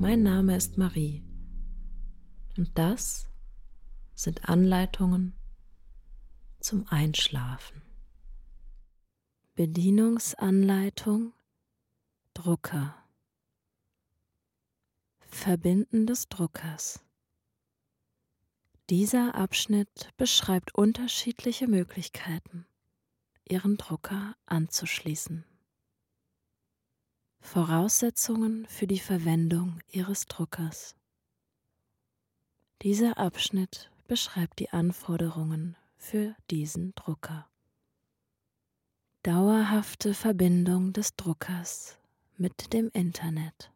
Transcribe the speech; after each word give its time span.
Mein 0.00 0.22
Name 0.22 0.56
ist 0.56 0.78
Marie 0.78 1.22
und 2.56 2.70
das 2.78 3.28
sind 4.14 4.48
Anleitungen 4.48 5.34
zum 6.58 6.88
Einschlafen. 6.88 7.82
Bedienungsanleitung 9.56 11.34
Drucker 12.32 12.94
Verbinden 15.20 16.06
des 16.06 16.30
Druckers 16.30 17.04
dieser 18.88 19.34
Abschnitt 19.34 20.08
beschreibt 20.16 20.74
unterschiedliche 20.74 21.68
Möglichkeiten, 21.68 22.64
Ihren 23.46 23.76
Drucker 23.76 24.34
anzuschließen. 24.46 25.44
Voraussetzungen 27.52 28.64
für 28.66 28.86
die 28.86 29.00
Verwendung 29.00 29.80
Ihres 29.90 30.26
Druckers. 30.26 30.94
Dieser 32.82 33.18
Abschnitt 33.18 33.90
beschreibt 34.06 34.60
die 34.60 34.70
Anforderungen 34.70 35.76
für 35.96 36.36
diesen 36.48 36.94
Drucker. 36.94 37.48
Dauerhafte 39.24 40.14
Verbindung 40.14 40.92
des 40.92 41.16
Druckers 41.16 41.98
mit 42.36 42.72
dem 42.72 42.88
Internet. 42.92 43.72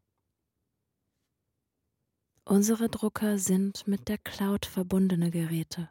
Unsere 2.44 2.88
Drucker 2.88 3.40
sind 3.40 3.88
mit 3.88 4.06
der 4.06 4.18
Cloud 4.18 4.66
verbundene 4.66 5.32
Geräte, 5.32 5.90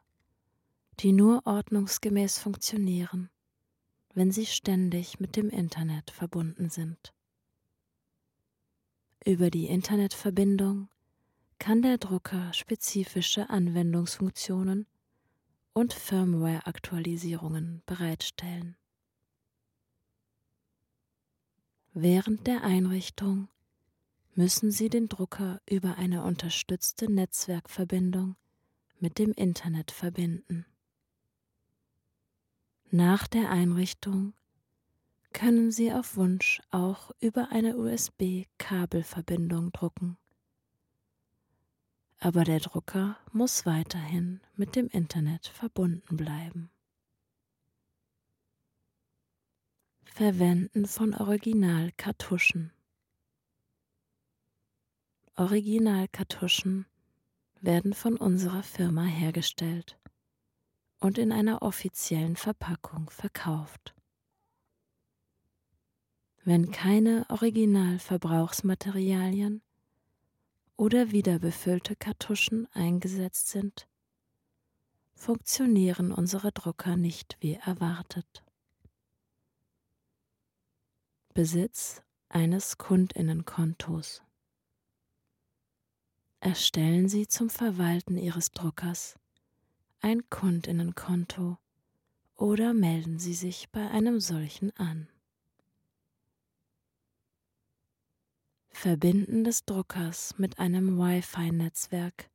die 1.02 1.12
nur 1.12 1.46
ordnungsgemäß 1.46 2.40
funktionieren, 2.40 3.30
wenn 4.14 4.32
sie 4.32 4.46
ständig 4.46 5.20
mit 5.20 5.36
dem 5.36 5.50
Internet 5.50 6.12
verbunden 6.12 6.70
sind. 6.70 7.14
Über 9.26 9.50
die 9.50 9.68
Internetverbindung 9.68 10.90
kann 11.58 11.82
der 11.82 11.98
Drucker 11.98 12.52
spezifische 12.52 13.50
Anwendungsfunktionen 13.50 14.86
und 15.72 15.94
Firmware-Aktualisierungen 15.94 17.84
bereitstellen. 17.86 18.76
Während 21.94 22.48
der 22.48 22.64
Einrichtung 22.66 23.48
müssen 24.36 24.72
Sie 24.72 24.90
den 24.90 25.08
Drucker 25.08 25.62
über 25.70 25.96
eine 25.96 26.24
unterstützte 26.24 27.10
Netzwerkverbindung 27.10 28.36
mit 29.00 29.20
dem 29.20 29.32
Internet 29.32 29.92
verbinden. 29.92 30.66
Nach 32.92 33.26
der 33.28 33.50
Einrichtung 33.50 34.34
können 35.34 35.72
Sie 35.72 35.92
auf 35.92 36.16
Wunsch 36.16 36.62
auch 36.72 37.12
über 37.20 37.50
eine 37.52 37.76
USB-Kabelverbindung 37.76 39.72
drucken. 39.72 40.18
Aber 42.20 42.44
der 42.46 42.60
Drucker 42.62 43.18
muss 43.34 43.66
weiterhin 43.66 44.40
mit 44.56 44.76
dem 44.78 44.88
Internet 44.88 45.48
verbunden 45.48 46.16
bleiben. 46.16 46.70
Verwenden 50.06 50.86
von 50.86 51.16
Originalkartuschen. 51.16 52.72
Originalkartuschen 55.36 56.86
werden 57.60 57.94
von 57.94 58.16
unserer 58.18 58.62
Firma 58.62 59.04
hergestellt 59.04 59.98
und 61.00 61.18
in 61.18 61.32
einer 61.32 61.64
offiziellen 61.64 62.36
Verpackung 62.36 63.10
verkauft. 63.10 63.96
Wenn 66.46 66.72
keine 66.72 67.26
Originalverbrauchsmaterialien 67.30 69.62
oder 70.76 71.12
wiederbefüllte 71.12 71.96
Kartuschen 71.96 72.68
eingesetzt 72.74 73.48
sind, 73.48 73.88
funktionieren 75.16 76.12
unsere 76.12 76.52
Drucker 76.52 76.98
nicht 76.98 77.38
wie 77.40 77.54
erwartet. 77.54 78.44
Besitz 81.34 82.04
eines 82.28 82.78
Kundinnenkontos 82.78 84.22
erstellen 86.42 87.08
Sie 87.08 87.26
zum 87.26 87.50
Verwalten 87.50 88.18
Ihres 88.18 88.52
Druckers 88.52 89.16
ein 90.02 90.30
Kundinnenkonto 90.30 91.58
oder 92.36 92.74
melden 92.74 93.18
Sie 93.18 93.34
sich 93.34 93.70
bei 93.72 93.90
einem 93.90 94.20
solchen 94.20 94.76
an. 94.76 95.08
Verbinden 98.74 99.44
des 99.44 99.66
Druckers 99.66 100.38
mit 100.38 100.60
einem 100.60 100.98
Wi-Fi-Netzwerk 100.98 102.30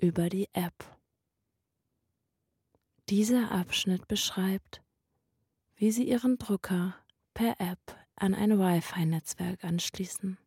über 0.00 0.28
die 0.28 0.48
App. 0.52 0.84
Dieser 3.08 3.50
Abschnitt 3.52 4.08
beschreibt, 4.08 4.82
wie 5.76 5.92
Sie 5.92 6.08
Ihren 6.08 6.38
Drucker 6.38 6.96
per 7.34 7.60
App 7.60 7.96
an 8.16 8.34
ein 8.34 8.58
Wi-Fi-Netzwerk 8.58 9.64
anschließen 9.64 10.38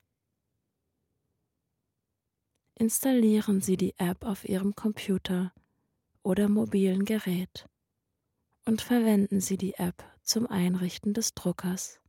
installieren 2.76 3.62
Sie 3.62 3.78
die 3.78 3.94
App 3.98 4.26
auf 4.26 4.48
Ihrem 4.48 4.76
Computer 4.76 5.54
oder 6.22 6.50
mobilen 6.50 7.06
Gerät 7.06 7.70
und 8.66 8.82
verwenden 8.82 9.42
Sie 9.42 9.58
die 9.58 9.76
App 9.76 10.04
zum 10.22 10.48
Einrichten 10.48 11.14
des 11.14 11.34
Druckers 11.34 12.02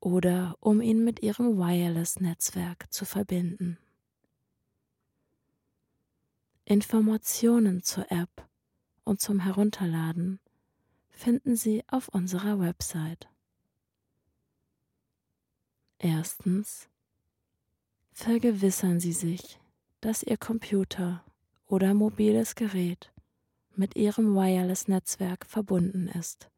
oder 0.00 0.56
um 0.60 0.80
ihn 0.80 1.04
mit 1.04 1.22
Ihrem 1.22 1.58
Wireless-Netzwerk 1.58 2.92
zu 2.92 3.04
verbinden. 3.04 3.78
Informationen 6.64 7.82
zur 7.82 8.10
App 8.10 8.48
und 9.04 9.20
zum 9.20 9.40
Herunterladen 9.40 10.40
finden 11.10 11.56
Sie 11.56 11.82
auf 11.88 12.08
unserer 12.08 12.60
Website. 12.60 13.28
Erstens 15.98 16.88
vergewissern 18.12 19.00
Sie 19.00 19.12
sich, 19.12 19.60
dass 20.00 20.22
Ihr 20.22 20.38
Computer 20.38 21.24
oder 21.66 21.92
mobiles 21.92 22.54
Gerät 22.54 23.12
mit 23.76 23.96
Ihrem 23.96 24.34
Wireless-Netzwerk 24.34 25.44
verbunden 25.44 26.08
ist. 26.08 26.50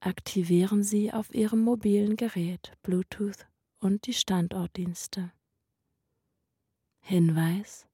Aktivieren 0.00 0.82
Sie 0.82 1.12
auf 1.12 1.34
Ihrem 1.34 1.62
mobilen 1.62 2.16
Gerät 2.16 2.72
Bluetooth 2.82 3.46
und 3.78 4.06
die 4.06 4.12
Standortdienste. 4.12 5.32
Hinweis 7.00 7.86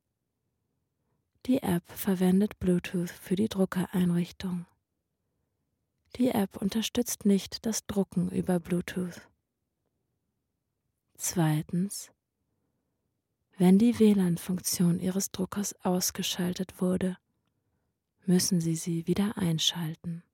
Die 1.47 1.63
App 1.63 1.89
verwendet 1.91 2.59
Bluetooth 2.59 3.11
für 3.11 3.37
die 3.37 3.49
Druckereinrichtung. 3.49 4.67
Die 6.17 6.29
App 6.29 6.57
unterstützt 6.57 7.25
nicht 7.25 7.65
das 7.67 7.87
Drucken 7.87 8.31
über 8.31 8.61
Bluetooth. 8.61 9.29
Zweitens 11.17 12.13
wenn 13.59 13.79
die 13.79 13.99
WLAN-Funktion 13.99 14.99
Ihres 14.99 15.31
Druckers 15.31 15.75
ausgeschaltet 15.85 16.81
wurde, 16.81 17.19
müssen 18.25 18.61
Sie 18.61 18.75
sie 18.75 19.07
wieder 19.07 19.37
einschalten. 19.37 20.25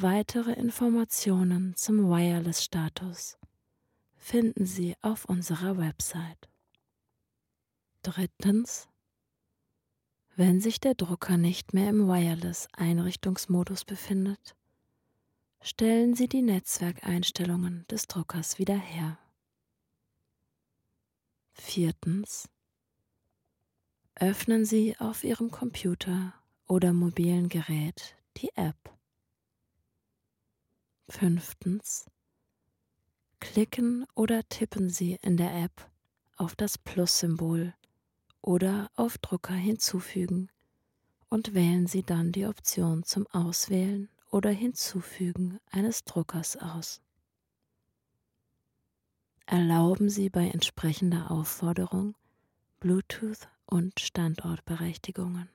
Weitere 0.00 0.52
Informationen 0.52 1.74
zum 1.74 2.08
Wireless-Status 2.08 3.36
finden 4.16 4.64
Sie 4.64 4.94
auf 5.02 5.24
unserer 5.24 5.76
Website. 5.76 6.48
Drittens. 8.02 8.88
Wenn 10.36 10.60
sich 10.60 10.78
der 10.78 10.94
Drucker 10.94 11.36
nicht 11.36 11.74
mehr 11.74 11.90
im 11.90 12.06
Wireless-Einrichtungsmodus 12.06 13.84
befindet, 13.84 14.54
stellen 15.60 16.14
Sie 16.14 16.28
die 16.28 16.42
Netzwerkeinstellungen 16.42 17.84
des 17.90 18.06
Druckers 18.06 18.60
wieder 18.60 18.78
her. 18.78 19.18
Viertens. 21.54 22.48
Öffnen 24.14 24.64
Sie 24.64 24.96
auf 25.00 25.24
Ihrem 25.24 25.50
Computer 25.50 26.34
oder 26.68 26.92
mobilen 26.92 27.48
Gerät 27.48 28.14
die 28.36 28.50
App. 28.54 28.96
Fünftens. 31.10 32.06
Klicken 33.40 34.04
oder 34.14 34.46
tippen 34.48 34.90
Sie 34.90 35.18
in 35.22 35.38
der 35.38 35.54
App 35.54 35.90
auf 36.36 36.54
das 36.54 36.76
Plus-Symbol 36.76 37.72
oder 38.42 38.90
auf 38.94 39.16
Drucker 39.16 39.54
hinzufügen 39.54 40.50
und 41.30 41.54
wählen 41.54 41.86
Sie 41.86 42.02
dann 42.02 42.30
die 42.32 42.46
Option 42.46 43.04
zum 43.04 43.26
Auswählen 43.28 44.10
oder 44.30 44.50
Hinzufügen 44.50 45.58
eines 45.70 46.04
Druckers 46.04 46.58
aus. 46.58 47.00
Erlauben 49.46 50.10
Sie 50.10 50.28
bei 50.28 50.48
entsprechender 50.48 51.30
Aufforderung 51.30 52.16
Bluetooth 52.80 53.48
und 53.64 53.98
Standortberechtigungen. 53.98 55.48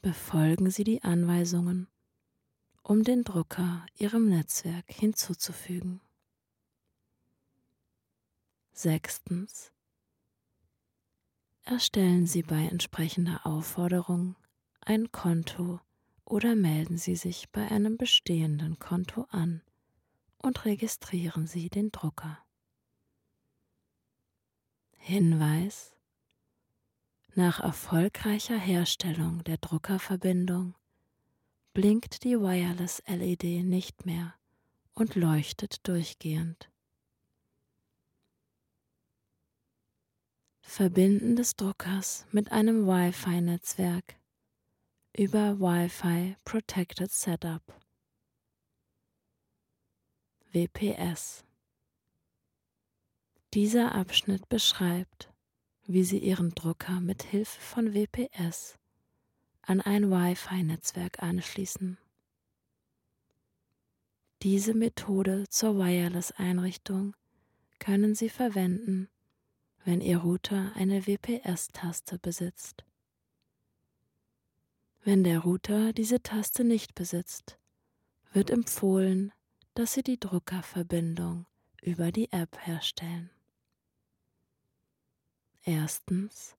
Befolgen 0.00 0.70
Sie 0.70 0.84
die 0.84 1.02
Anweisungen, 1.02 1.88
um 2.88 3.04
den 3.04 3.22
Drucker 3.22 3.84
Ihrem 3.98 4.30
Netzwerk 4.30 4.86
hinzuzufügen. 4.90 6.00
Sechstens. 8.72 9.72
Erstellen 11.64 12.26
Sie 12.26 12.42
bei 12.42 12.64
entsprechender 12.64 13.44
Aufforderung 13.44 14.36
ein 14.80 15.12
Konto 15.12 15.80
oder 16.24 16.56
melden 16.56 16.96
Sie 16.96 17.14
sich 17.14 17.50
bei 17.50 17.70
einem 17.70 17.98
bestehenden 17.98 18.78
Konto 18.78 19.26
an 19.28 19.60
und 20.38 20.64
registrieren 20.64 21.46
Sie 21.46 21.68
den 21.68 21.92
Drucker. 21.92 22.38
Hinweis 24.96 25.94
Nach 27.34 27.60
erfolgreicher 27.60 28.58
Herstellung 28.58 29.44
der 29.44 29.58
Druckerverbindung 29.58 30.74
blinkt 31.78 32.24
die 32.24 32.40
Wireless 32.40 33.00
LED 33.06 33.64
nicht 33.64 34.04
mehr 34.04 34.34
und 34.94 35.14
leuchtet 35.14 35.86
durchgehend. 35.86 36.68
Verbinden 40.60 41.36
des 41.36 41.54
Druckers 41.54 42.26
mit 42.32 42.50
einem 42.50 42.84
Wi-Fi-Netzwerk 42.84 44.16
über 45.16 45.60
Wi-Fi 45.60 46.36
Protected 46.44 47.12
Setup 47.12 47.62
WPS. 50.50 51.44
Dieser 53.54 53.94
Abschnitt 53.94 54.48
beschreibt, 54.48 55.32
wie 55.86 56.02
Sie 56.02 56.18
Ihren 56.18 56.50
Drucker 56.56 56.98
mit 56.98 57.22
Hilfe 57.22 57.60
von 57.60 57.94
WPS 57.94 58.77
an 59.68 59.82
ein 59.82 60.10
Wi-Fi-Netzwerk 60.10 61.22
anschließen. 61.22 61.98
Diese 64.42 64.72
Methode 64.72 65.44
zur 65.50 65.76
Wireless-Einrichtung 65.76 67.14
können 67.78 68.14
Sie 68.14 68.30
verwenden, 68.30 69.10
wenn 69.84 70.00
Ihr 70.00 70.18
Router 70.18 70.72
eine 70.74 71.06
WPS-Taste 71.06 72.18
besitzt. 72.18 72.84
Wenn 75.04 75.22
der 75.22 75.40
Router 75.40 75.92
diese 75.92 76.22
Taste 76.22 76.64
nicht 76.64 76.94
besitzt, 76.94 77.58
wird 78.32 78.48
empfohlen, 78.50 79.32
dass 79.74 79.92
Sie 79.92 80.02
die 80.02 80.18
Druckerverbindung 80.18 81.44
über 81.82 82.10
die 82.10 82.32
App 82.32 82.56
herstellen. 82.66 83.28
Erstens 85.62 86.56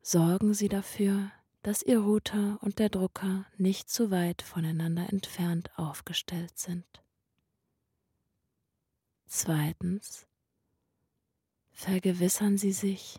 sorgen 0.00 0.54
Sie 0.54 0.68
dafür, 0.68 1.32
dass 1.66 1.82
Ihr 1.82 1.98
Router 1.98 2.62
und 2.62 2.78
der 2.78 2.88
Drucker 2.90 3.44
nicht 3.56 3.90
zu 3.90 4.12
weit 4.12 4.42
voneinander 4.42 5.12
entfernt 5.12 5.76
aufgestellt 5.76 6.56
sind. 6.56 6.86
Zweitens 9.26 10.28
vergewissern 11.72 12.56
Sie 12.56 12.70
sich, 12.70 13.18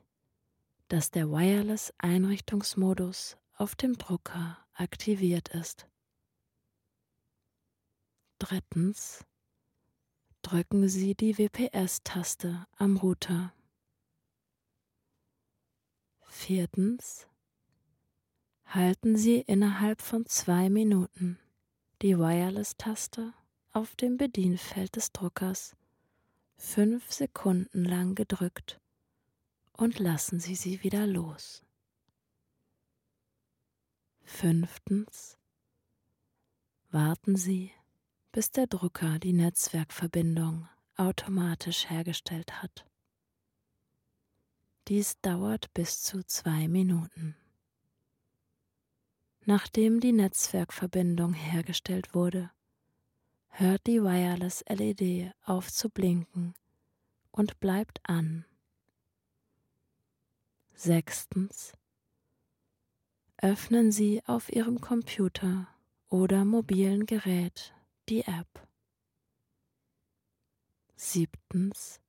dass 0.88 1.12
der 1.12 1.30
Wireless-Einrichtungsmodus 1.30 3.36
auf 3.58 3.76
dem 3.76 3.98
Drucker 3.98 4.58
aktiviert 4.76 5.50
ist. 5.50 5.90
Drittens 8.40 9.26
drücken 10.42 10.88
Sie 10.88 11.16
die 11.16 11.38
WPS-Taste 11.38 12.66
am 12.78 12.96
Router. 12.96 13.52
Viertens 16.22 17.28
halten 18.68 19.16
Sie 19.16 19.40
innerhalb 19.42 20.02
von 20.02 20.26
zwei 20.26 20.70
Minuten 20.70 21.40
die 22.02 22.18
Wireless-Taste 22.18 23.34
auf 23.72 23.96
dem 23.96 24.18
Bedienfeld 24.18 24.96
des 24.96 25.12
Druckers 25.12 25.76
fünf 26.58 27.12
Sekunden 27.12 27.86
lang 27.86 28.16
gedrückt 28.16 28.80
und 29.74 30.00
lassen 30.00 30.40
Sie 30.40 30.56
sie 30.56 30.84
wieder 30.84 31.08
los. 31.08 31.64
Fünftens 34.24 35.38
warten 36.92 37.36
Sie 37.36 37.72
bis 38.32 38.52
der 38.52 38.68
Drucker 38.68 39.18
die 39.20 39.34
Netzwerkverbindung 39.34 40.68
automatisch 40.96 41.90
hergestellt 41.90 42.62
hat. 42.62 42.86
Dies 44.88 45.20
dauert 45.22 45.74
bis 45.74 46.02
zu 46.04 46.24
zwei 46.24 46.68
Minuten. 46.68 47.36
Nachdem 49.50 50.02
die 50.02 50.12
Netzwerkverbindung 50.12 51.32
hergestellt 51.32 52.14
wurde, 52.14 52.52
hört 53.48 53.88
die 53.88 54.04
Wireless 54.04 54.62
LED 54.68 55.32
auf 55.46 55.72
zu 55.72 55.90
blinken 55.90 56.54
und 57.32 57.58
bleibt 57.62 58.02
an. 58.04 58.44
Sechstens. 60.76 61.72
Öffnen 63.38 63.94
Sie 63.94 64.22
auf 64.26 64.52
Ihrem 64.52 64.82
Computer 64.82 65.70
oder 66.10 66.44
mobilen 66.44 67.06
Gerät 67.06 67.74
die 68.10 68.24
App. 68.24 68.68
Siebtens. 70.98 72.02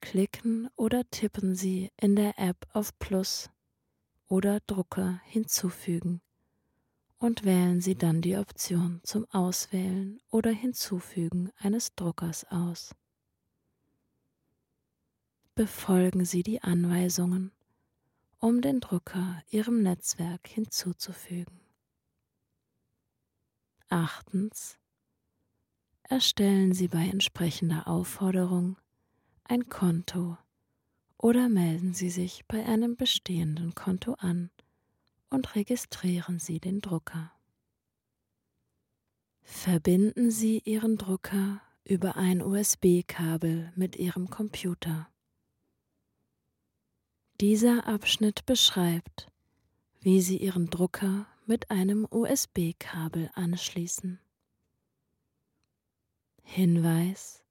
Klicken 0.00 0.70
oder 0.76 1.02
tippen 1.10 1.56
Sie 1.56 1.90
in 1.96 2.14
der 2.14 2.38
App 2.38 2.68
auf 2.72 2.96
Plus 3.00 3.50
oder 4.34 4.58
Drucker 4.66 5.20
hinzufügen 5.26 6.20
und 7.18 7.44
wählen 7.44 7.80
Sie 7.80 7.94
dann 7.94 8.20
die 8.20 8.36
Option 8.36 9.00
zum 9.04 9.26
Auswählen 9.30 10.20
oder 10.28 10.50
Hinzufügen 10.50 11.52
eines 11.56 11.94
Druckers 11.94 12.44
aus. 12.50 12.96
Befolgen 15.54 16.24
Sie 16.24 16.42
die 16.42 16.60
Anweisungen, 16.64 17.52
um 18.40 18.60
den 18.60 18.80
Drucker 18.80 19.40
Ihrem 19.50 19.84
Netzwerk 19.84 20.48
hinzuzufügen. 20.48 21.60
Achtens. 23.88 24.80
Erstellen 26.02 26.72
Sie 26.72 26.88
bei 26.88 27.06
entsprechender 27.06 27.86
Aufforderung 27.86 28.78
ein 29.44 29.68
Konto 29.68 30.36
oder 31.24 31.48
melden 31.48 31.94
Sie 31.94 32.10
sich 32.10 32.44
bei 32.48 32.66
einem 32.66 32.96
bestehenden 32.96 33.74
Konto 33.74 34.12
an 34.18 34.50
und 35.30 35.54
registrieren 35.54 36.38
Sie 36.38 36.60
den 36.60 36.82
Drucker. 36.82 37.32
Verbinden 39.40 40.30
Sie 40.30 40.58
Ihren 40.66 40.98
Drucker 40.98 41.62
über 41.82 42.16
ein 42.16 42.42
USB-Kabel 42.42 43.72
mit 43.74 43.96
Ihrem 43.96 44.28
Computer. 44.28 45.08
Dieser 47.40 47.86
Abschnitt 47.86 48.44
beschreibt, 48.44 49.32
wie 50.02 50.20
Sie 50.20 50.36
Ihren 50.36 50.66
Drucker 50.68 51.26
mit 51.46 51.70
einem 51.70 52.06
USB-Kabel 52.10 53.30
anschließen. 53.32 54.20
Hinweis 56.42 57.43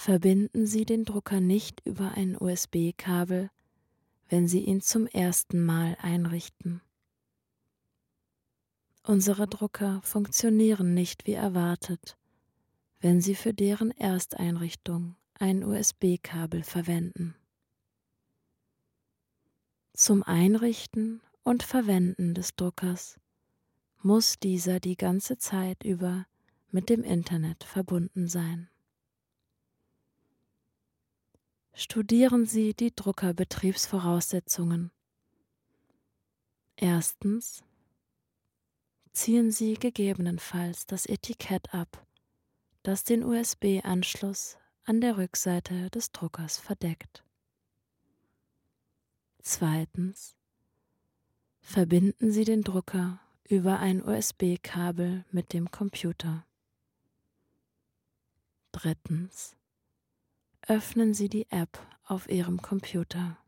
Verbinden 0.00 0.64
Sie 0.64 0.84
den 0.84 1.04
Drucker 1.04 1.40
nicht 1.40 1.84
über 1.84 2.12
ein 2.12 2.40
USB-Kabel, 2.40 3.50
wenn 4.28 4.46
Sie 4.46 4.60
ihn 4.60 4.80
zum 4.80 5.08
ersten 5.08 5.60
Mal 5.64 5.96
einrichten. 6.00 6.80
Unsere 9.02 9.48
Drucker 9.48 10.00
funktionieren 10.04 10.94
nicht 10.94 11.26
wie 11.26 11.32
erwartet, 11.32 12.16
wenn 13.00 13.20
Sie 13.20 13.34
für 13.34 13.52
deren 13.52 13.90
Ersteinrichtung 13.90 15.16
ein 15.34 15.64
USB-Kabel 15.64 16.62
verwenden. 16.62 17.34
Zum 19.94 20.22
Einrichten 20.22 21.20
und 21.42 21.64
Verwenden 21.64 22.34
des 22.34 22.54
Druckers 22.54 23.18
muss 24.00 24.38
dieser 24.38 24.78
die 24.78 24.96
ganze 24.96 25.38
Zeit 25.38 25.82
über 25.82 26.24
mit 26.70 26.88
dem 26.88 27.02
Internet 27.02 27.64
verbunden 27.64 28.28
sein. 28.28 28.70
Studieren 31.80 32.44
Sie 32.44 32.74
die 32.74 32.92
Druckerbetriebsvoraussetzungen. 32.92 34.90
Erstens 36.74 37.62
ziehen 39.12 39.52
Sie 39.52 39.74
gegebenenfalls 39.74 40.86
das 40.86 41.06
Etikett 41.06 41.72
ab, 41.72 42.04
das 42.82 43.04
den 43.04 43.22
USB-Anschluss 43.22 44.58
an 44.86 45.00
der 45.00 45.18
Rückseite 45.18 45.88
des 45.90 46.10
Druckers 46.10 46.58
verdeckt. 46.58 47.22
Zweitens. 49.40 50.34
Verbinden 51.60 52.32
Sie 52.32 52.44
den 52.44 52.62
Drucker 52.62 53.20
über 53.48 53.78
ein 53.78 54.02
USB-Kabel 54.02 55.24
mit 55.30 55.52
dem 55.52 55.70
Computer. 55.70 56.44
Drittens. 58.72 59.57
Öffnen 60.70 61.14
Sie 61.14 61.30
die 61.30 61.46
App 61.50 61.78
auf 62.04 62.28
Ihrem 62.28 62.60
Computer. 62.60 63.38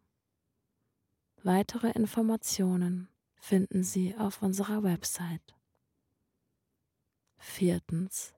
Weitere 1.43 1.91
Informationen 1.91 3.09
finden 3.35 3.85
Sie 3.85 4.17
auf 4.17 4.41
unserer 4.41 4.83
Website. 4.83 5.55
Viertens. 7.37 8.33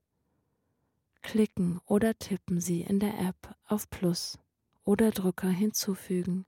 Klicken 1.22 1.80
oder 1.86 2.18
tippen 2.18 2.60
Sie 2.60 2.80
in 2.80 2.98
der 2.98 3.20
App 3.20 3.54
auf 3.68 3.88
Plus 3.88 4.40
oder 4.82 5.12
Drucker 5.12 5.50
hinzufügen 5.50 6.44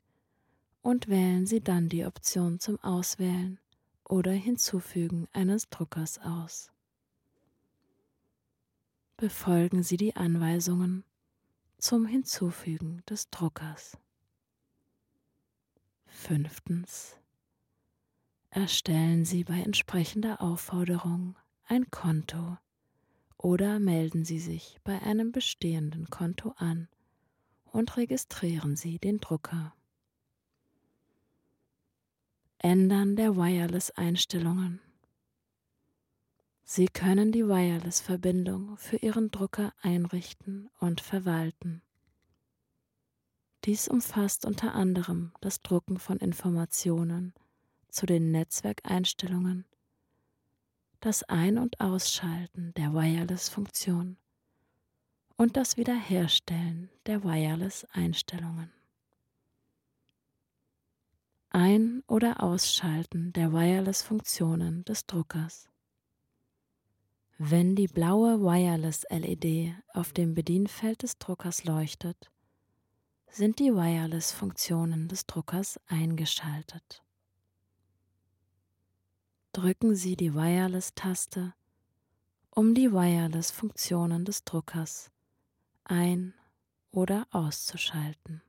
und 0.82 1.06
wählen 1.06 1.46
Sie 1.46 1.60
dann 1.60 1.88
die 1.88 2.04
Option 2.04 2.58
zum 2.58 2.80
Auswählen 2.80 3.60
oder 4.02 4.32
Hinzufügen 4.32 5.28
eines 5.32 5.68
Druckers 5.70 6.18
aus. 6.18 6.72
Befolgen 9.16 9.84
Sie 9.84 9.96
die 9.96 10.16
Anweisungen 10.16 11.04
zum 11.84 12.06
Hinzufügen 12.06 13.02
des 13.10 13.28
Druckers. 13.28 13.98
Fünftens. 16.06 17.18
Erstellen 18.48 19.26
Sie 19.26 19.44
bei 19.44 19.60
entsprechender 19.60 20.40
Aufforderung 20.40 21.36
ein 21.66 21.90
Konto 21.90 22.56
oder 23.36 23.80
melden 23.80 24.24
Sie 24.24 24.38
sich 24.38 24.78
bei 24.82 25.02
einem 25.02 25.30
bestehenden 25.30 26.08
Konto 26.08 26.54
an 26.56 26.88
und 27.66 27.98
registrieren 27.98 28.76
Sie 28.76 28.98
den 28.98 29.18
Drucker. 29.20 29.74
Ändern 32.56 33.14
der 33.14 33.36
Wireless-Einstellungen. 33.36 34.80
Sie 36.66 36.87
können 36.87 37.30
die 37.30 37.47
Wireless-Verbindung 37.47 38.78
für 38.78 38.97
Ihren 38.97 39.30
Drucker 39.30 39.75
einrichten 39.83 40.71
und 40.80 41.02
verwalten. 41.02 41.83
Dies 43.64 43.87
umfasst 43.87 44.47
unter 44.47 44.75
anderem 44.75 45.33
das 45.42 45.61
Drucken 45.61 45.99
von 45.99 46.16
Informationen 46.18 47.35
zu 47.88 48.06
den 48.06 48.30
Netzwerkeinstellungen, 48.30 49.66
das 51.00 51.23
Ein- 51.25 51.59
und 51.59 51.80
Ausschalten 51.80 52.73
der 52.75 52.94
Wireless-Funktion 52.94 54.16
und 55.37 55.59
das 55.59 55.76
Wiederherstellen 55.76 56.88
der 57.04 57.25
Wireless-Einstellungen. 57.25 58.73
Ein- 61.50 62.02
oder 62.06 62.42
Ausschalten 62.42 63.35
der 63.35 63.52
Wireless-Funktionen 63.52 64.83
des 64.87 65.06
Druckers. 65.06 65.68
Wenn 67.38 67.74
die 67.74 67.88
blaue 67.88 68.40
Wireless-LED 68.40 69.74
auf 69.92 70.12
dem 70.12 70.34
Bedienfeld 70.34 71.02
des 71.02 71.18
Druckers 71.18 71.64
leuchtet, 71.64 72.30
sind 73.28 73.58
die 73.58 73.72
Wireless-Funktionen 73.72 75.08
des 75.08 75.26
Druckers 75.26 75.80
eingeschaltet. 75.88 77.02
Drücken 79.50 79.96
Sie 79.96 80.14
die 80.14 80.32
Wireless-Taste, 80.32 81.54
um 82.50 82.72
die 82.72 82.92
Wireless-Funktionen 82.92 84.24
des 84.24 84.44
Druckers 84.44 85.10
ein- 85.82 86.34
oder 86.92 87.26
auszuschalten. 87.32 88.42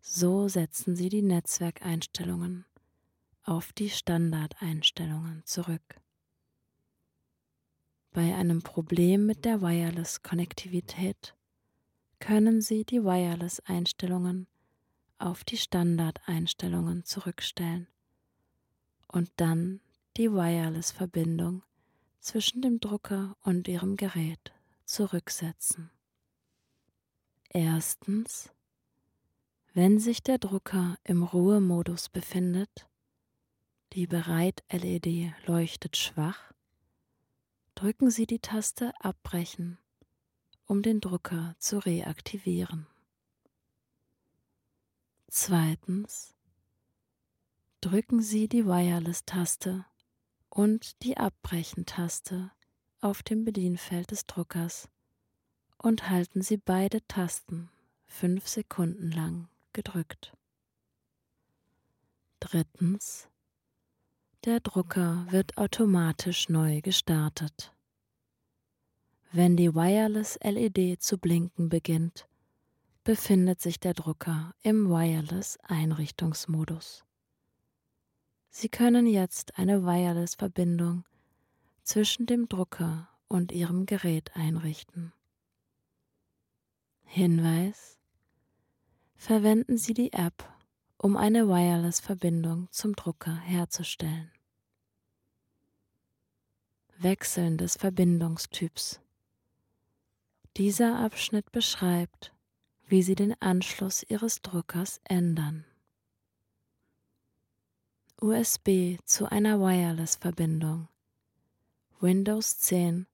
So 0.00 0.48
setzen 0.48 0.96
Sie 0.96 1.10
die 1.10 1.22
Netzwerkeinstellungen 1.22 2.64
auf 3.44 3.72
die 3.72 3.90
Standardeinstellungen 3.90 5.44
zurück. 5.44 6.00
Bei 8.14 8.32
einem 8.36 8.62
Problem 8.62 9.26
mit 9.26 9.44
der 9.44 9.60
Wireless-Konnektivität 9.60 11.34
können 12.20 12.60
Sie 12.60 12.84
die 12.84 13.02
Wireless-Einstellungen 13.02 14.46
auf 15.18 15.42
die 15.42 15.56
Standardeinstellungen 15.56 17.04
zurückstellen 17.04 17.88
und 19.08 19.32
dann 19.34 19.80
die 20.16 20.30
Wireless-Verbindung 20.30 21.64
zwischen 22.20 22.62
dem 22.62 22.78
Drucker 22.78 23.36
und 23.42 23.66
Ihrem 23.66 23.96
Gerät 23.96 24.52
zurücksetzen. 24.84 25.90
Erstens 27.48 28.52
wenn 29.72 29.98
sich 29.98 30.22
der 30.22 30.38
Drucker 30.38 30.98
im 31.02 31.24
Ruhemodus 31.24 32.10
befindet, 32.10 32.88
die 33.92 34.06
Bereit-LED 34.06 35.32
leuchtet 35.48 35.96
schwach, 35.96 36.53
drücken 37.74 38.10
Sie 38.10 38.26
die 38.26 38.38
Taste 38.38 38.92
Abbrechen, 39.00 39.78
um 40.66 40.82
den 40.82 41.00
Drucker 41.00 41.56
zu 41.58 41.78
reaktivieren. 41.78 42.86
Zweitens 45.28 46.34
drücken 47.80 48.22
Sie 48.22 48.48
die 48.48 48.66
Wireless-Taste 48.66 49.84
und 50.48 51.02
die 51.02 51.16
Abbrechen-Taste 51.16 52.52
auf 53.00 53.22
dem 53.22 53.44
Bedienfeld 53.44 54.10
des 54.10 54.26
Druckers 54.26 54.88
und 55.76 56.08
halten 56.08 56.40
Sie 56.40 56.56
beide 56.56 57.06
Tasten 57.08 57.68
fünf 58.06 58.46
Sekunden 58.48 59.10
lang 59.10 59.48
gedrückt. 59.72 60.32
Drittens. 62.40 63.28
Der 64.44 64.60
Drucker 64.60 65.24
wird 65.30 65.56
automatisch 65.56 66.50
neu 66.50 66.82
gestartet. 66.82 67.74
Wenn 69.32 69.56
die 69.56 69.74
Wireless 69.74 70.38
LED 70.42 71.02
zu 71.02 71.16
blinken 71.16 71.70
beginnt, 71.70 72.28
befindet 73.04 73.62
sich 73.62 73.80
der 73.80 73.94
Drucker 73.94 74.54
im 74.60 74.90
Wireless 74.90 75.56
Einrichtungsmodus. 75.62 77.06
Sie 78.50 78.68
können 78.68 79.06
jetzt 79.06 79.58
eine 79.58 79.82
Wireless-Verbindung 79.82 81.06
zwischen 81.82 82.26
dem 82.26 82.46
Drucker 82.46 83.08
und 83.28 83.50
Ihrem 83.50 83.86
Gerät 83.86 84.36
einrichten. 84.36 85.14
Hinweis 87.04 87.98
verwenden 89.16 89.78
Sie 89.78 89.94
die 89.94 90.12
App, 90.12 90.46
um 90.98 91.16
eine 91.16 91.48
Wireless-Verbindung 91.48 92.68
zum 92.70 92.94
Drucker 92.94 93.34
herzustellen. 93.34 94.33
Wechseln 96.98 97.58
des 97.58 97.76
Verbindungstyps. 97.76 99.00
Dieser 100.56 100.98
Abschnitt 100.98 101.50
beschreibt, 101.52 102.32
wie 102.86 103.02
Sie 103.02 103.14
den 103.14 103.34
Anschluss 103.40 104.04
Ihres 104.08 104.42
Druckers 104.42 105.00
ändern. 105.04 105.64
USB 108.20 108.98
zu 109.04 109.30
einer 109.30 109.60
Wireless-Verbindung. 109.60 110.88
Windows 112.00 112.58
10, 112.58 113.06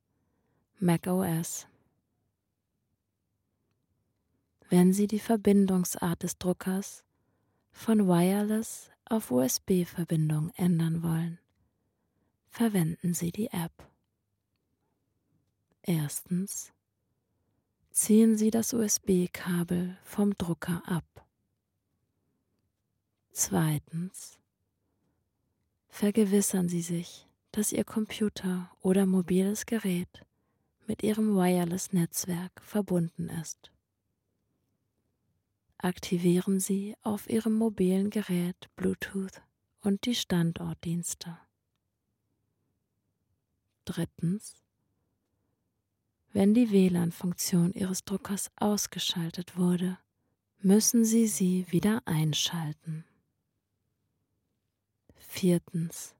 Mac 0.78 1.06
OS. 1.06 1.66
wenn 4.70 4.92
Sie 4.92 5.08
die 5.08 5.18
Verbindungsart 5.18 6.22
des 6.22 6.38
Druckers 6.38 7.02
von 7.72 8.06
Wireless 8.06 8.90
auf 9.04 9.32
USB-Verbindung 9.32 10.52
ändern 10.54 11.02
wollen, 11.02 11.39
verwenden 12.50 13.14
Sie 13.14 13.32
die 13.32 13.48
App. 13.48 13.72
Erstens 15.82 16.72
ziehen 17.90 18.36
Sie 18.36 18.50
das 18.50 18.74
USB-Kabel 18.74 19.96
vom 20.04 20.36
Drucker 20.36 20.82
ab. 20.86 21.04
Zweitens 23.32 24.38
vergewissern 25.88 26.68
Sie 26.68 26.82
sich, 26.82 27.26
dass 27.52 27.72
Ihr 27.72 27.84
Computer 27.84 28.70
oder 28.82 29.06
mobiles 29.06 29.64
Gerät 29.64 30.26
mit 30.86 31.02
Ihrem 31.02 31.34
Wireless-Netzwerk 31.34 32.60
verbunden 32.62 33.28
ist 33.28 33.72
aktivieren 35.82 36.60
Sie 36.60 36.94
auf 37.02 37.28
Ihrem 37.28 37.54
mobilen 37.54 38.10
Gerät 38.10 38.68
Bluetooth 38.76 39.42
und 39.80 40.04
die 40.04 40.14
Standortdienste. 40.14 41.38
Drittens. 43.90 44.54
Wenn 46.32 46.54
die 46.54 46.70
WLAN-Funktion 46.70 47.72
Ihres 47.72 48.04
Druckers 48.04 48.52
ausgeschaltet 48.54 49.56
wurde, 49.56 49.98
müssen 50.60 51.04
Sie 51.04 51.26
sie 51.26 51.66
wieder 51.70 52.00
einschalten. 52.04 53.04
Viertens. 55.16 56.14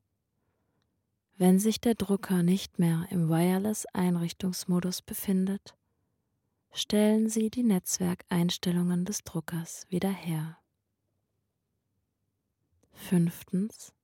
Wenn 1.37 1.61
sich 1.61 1.81
der 1.81 1.95
Drucker 1.95 2.43
nicht 2.43 2.81
mehr 2.81 3.07
im 3.11 3.29
Wireless-Einrichtungsmodus 3.29 5.03
befindet, 5.03 5.77
stellen 6.73 7.29
Sie 7.29 7.51
die 7.51 7.63
Netzwerkeinstellungen 7.63 9.05
des 9.05 9.23
Druckers 9.23 9.87
wieder 9.91 10.11
her. 10.11 10.59
Fünftens. 12.95 13.95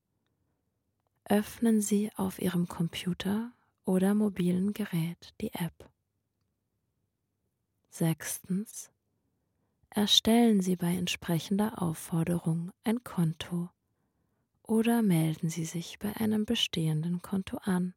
Öffnen 1.28 1.82
Sie 1.82 2.12
auf 2.14 2.40
Ihrem 2.40 2.68
Computer 2.68 3.50
oder 3.86 4.14
mobilen 4.14 4.74
Gerät 4.74 5.32
die 5.40 5.54
App. 5.54 5.88
Sechstens. 7.88 8.90
Erstellen 9.88 10.60
Sie 10.60 10.76
bei 10.76 10.94
entsprechender 10.94 11.80
Aufforderung 11.80 12.72
ein 12.84 13.02
Konto 13.02 13.70
oder 14.62 15.00
melden 15.00 15.48
Sie 15.48 15.64
sich 15.64 15.98
bei 15.98 16.14
einem 16.16 16.44
bestehenden 16.44 17.22
Konto 17.22 17.56
an 17.58 17.94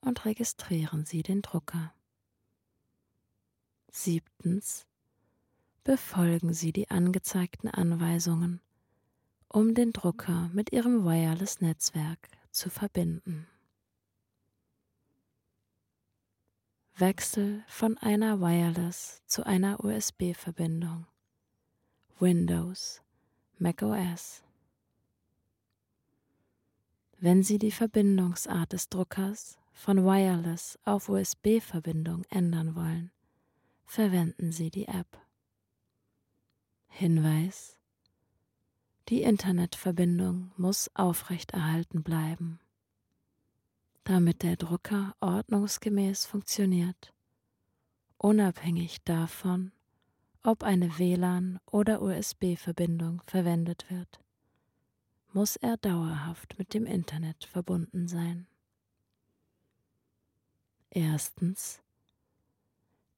und 0.00 0.24
registrieren 0.24 1.04
Sie 1.04 1.22
den 1.22 1.42
Drucker. 1.42 1.94
Siebtens. 3.92 4.86
Befolgen 5.84 6.54
Sie 6.54 6.72
die 6.72 6.90
angezeigten 6.90 7.68
Anweisungen, 7.68 8.60
um 9.48 9.74
den 9.74 9.92
Drucker 9.92 10.48
mit 10.52 10.72
Ihrem 10.72 11.04
Wireless-Netzwerk 11.04 12.28
zu 12.50 12.70
verbinden. 12.70 13.46
Wechsel 16.96 17.64
von 17.68 17.96
einer 17.98 18.40
Wireless 18.40 19.22
zu 19.26 19.46
einer 19.46 19.82
USB-Verbindung. 19.82 21.06
Windows, 22.18 23.02
macOS. 23.58 24.44
Wenn 27.18 27.42
Sie 27.42 27.58
die 27.58 27.70
Verbindungsart 27.70 28.74
des 28.74 28.90
Druckers 28.90 29.58
von 29.72 30.04
Wireless 30.04 30.78
auf 30.84 31.08
USB-Verbindung 31.08 32.24
ändern 32.28 32.74
wollen, 32.74 33.10
verwenden 33.86 34.52
Sie 34.52 34.70
die 34.70 34.86
App. 34.86 35.18
Hinweis 36.88 37.78
Die 39.08 39.22
Internetverbindung 39.22 40.52
muss 40.58 40.90
aufrechterhalten 40.94 42.02
bleiben. 42.02 42.60
Damit 44.04 44.42
der 44.42 44.56
Drucker 44.56 45.14
ordnungsgemäß 45.20 46.26
funktioniert, 46.26 47.12
unabhängig 48.18 49.02
davon, 49.04 49.72
ob 50.42 50.64
eine 50.64 50.98
WLAN- 50.98 51.60
oder 51.66 52.02
USB-Verbindung 52.02 53.22
verwendet 53.26 53.90
wird 53.90 54.22
muss 55.32 55.56
er 55.56 55.76
dauerhaft 55.78 56.58
mit 56.58 56.74
dem 56.74 56.86
Internet 56.86 57.44
verbunden 57.44 58.06
sein. 58.06 58.46
Erstens 60.90 61.80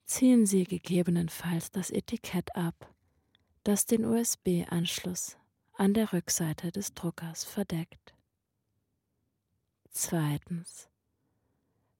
ziehen 0.04 0.46
Sie 0.46 0.64
gegebenenfalls 0.64 1.70
das 1.70 1.90
Etikett 1.90 2.54
ab, 2.54 2.94
das 3.64 3.86
den 3.86 4.04
USB-Anschluss 4.04 5.36
an 5.72 5.94
der 5.94 6.12
Rückseite 6.12 6.70
des 6.70 6.94
Druckers 6.94 7.44
verdeckt. 7.44 8.13
Zweitens 10.06 10.90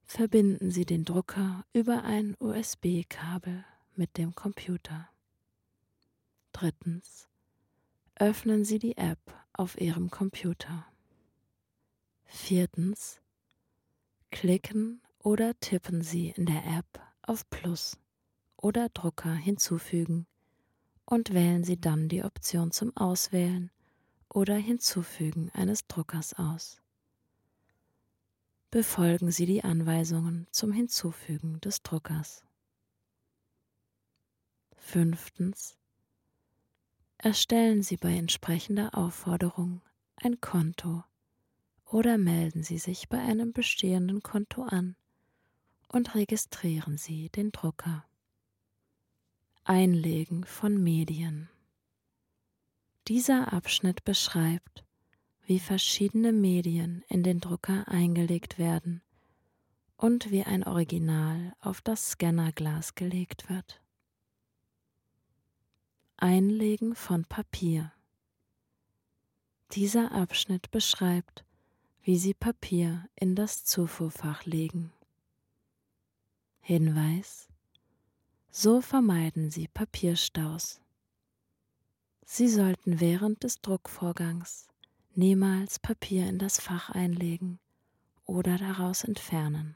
verbinden 0.03 0.69
Sie 0.69 0.85
den 0.85 1.05
Drucker 1.05 1.65
über 1.73 2.03
ein 2.03 2.35
USB-Kabel 2.39 3.65
mit 3.95 4.17
dem 4.17 4.35
Computer. 4.35 5.09
Drittens 6.51 7.27
öffnen 8.13 8.63
Sie 8.63 8.77
die 8.77 8.95
App 8.95 9.17
auf 9.53 9.81
Ihrem 9.81 10.11
Computer. 10.11 10.85
Viertens. 12.25 13.21
Klicken 14.29 15.01
oder 15.17 15.59
tippen 15.59 16.03
Sie 16.03 16.29
in 16.29 16.45
der 16.45 16.63
App 16.77 17.01
auf 17.23 17.49
Plus 17.49 17.97
oder 18.55 18.89
Drucker 18.89 19.33
hinzufügen 19.33 20.27
und 21.05 21.33
wählen 21.33 21.63
Sie 21.63 21.81
dann 21.81 22.07
die 22.07 22.23
Option 22.23 22.69
zum 22.69 22.95
Auswählen 22.95 23.71
oder 24.29 24.53
Hinzufügen 24.57 25.49
eines 25.55 25.87
Druckers 25.87 26.35
aus. 26.35 26.83
Befolgen 28.75 29.31
Sie 29.31 29.45
die 29.45 29.63
Anweisungen 29.63 30.47
zum 30.51 30.73
Hinzufügen 30.73 31.61
des 31.61 31.81
Druckers. 31.81 32.43
Fünftens 34.75 35.77
erstellen 37.17 37.83
Sie 37.83 37.95
bei 37.95 38.13
entsprechender 38.17 38.93
Aufforderung 38.93 39.81
ein 40.17 40.41
Konto 40.41 41.05
oder 41.85 42.17
melden 42.17 42.63
Sie 42.63 42.77
sich 42.77 43.07
bei 43.07 43.17
einem 43.17 43.53
bestehenden 43.53 44.21
Konto 44.21 44.63
an 44.63 44.97
und 45.87 46.13
registrieren 46.13 46.97
Sie 46.97 47.29
den 47.29 47.53
Drucker. 47.53 48.05
Einlegen 49.63 50.43
von 50.43 50.83
Medien. 50.83 51.47
Dieser 53.07 53.53
Abschnitt 53.53 54.03
beschreibt, 54.03 54.84
wie 55.45 55.59
verschiedene 55.59 56.33
Medien 56.33 57.03
in 57.07 57.23
den 57.23 57.39
Drucker 57.39 57.87
eingelegt 57.87 58.57
werden 58.57 59.01
und 59.97 60.31
wie 60.31 60.43
ein 60.43 60.63
Original 60.63 61.53
auf 61.61 61.81
das 61.81 62.11
Scannerglas 62.11 62.95
gelegt 62.95 63.49
wird. 63.49 63.81
Einlegen 66.17 66.95
von 66.95 67.25
Papier. 67.25 67.91
Dieser 69.73 70.11
Abschnitt 70.11 70.71
beschreibt, 70.71 71.45
wie 72.01 72.17
Sie 72.17 72.33
Papier 72.33 73.07
in 73.15 73.35
das 73.35 73.65
Zufuhrfach 73.65 74.45
legen. 74.45 74.91
Hinweis 76.61 77.49
So 78.49 78.81
vermeiden 78.81 79.51
Sie 79.51 79.67
Papierstaus. 79.67 80.81
Sie 82.25 82.47
sollten 82.47 82.99
während 82.99 83.43
des 83.43 83.61
Druckvorgangs 83.61 84.67
niemals 85.17 85.79
Papier 85.79 86.27
in 86.27 86.39
das 86.39 86.59
Fach 86.59 86.89
einlegen 86.89 87.59
oder 88.25 88.57
daraus 88.57 89.03
entfernen. 89.03 89.75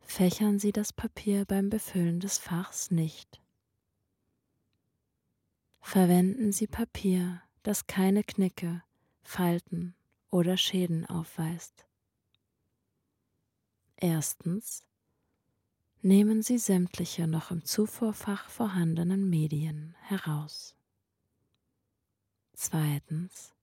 Fächern 0.00 0.58
Sie 0.58 0.72
das 0.72 0.92
Papier 0.92 1.44
beim 1.44 1.70
Befüllen 1.70 2.18
des 2.20 2.38
Fachs 2.38 2.90
nicht. 2.90 3.40
Verwenden 5.80 6.52
Sie 6.52 6.66
Papier, 6.66 7.42
das 7.62 7.86
keine 7.86 8.24
Knicke, 8.24 8.82
Falten 9.22 9.94
oder 10.30 10.56
Schäden 10.56 11.06
aufweist. 11.06 11.86
Erstens. 13.96 14.84
Nehmen 16.02 16.42
Sie 16.42 16.58
sämtliche 16.58 17.26
noch 17.26 17.50
im 17.50 17.64
Zufuhrfach 17.64 18.48
vorhandenen 18.48 19.28
Medien 19.28 19.94
heraus. 20.00 20.74
Zweitens. 22.62 23.54